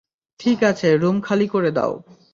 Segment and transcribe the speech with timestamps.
[0.39, 1.93] ঠিক আছে, রুম খালি করে দাও।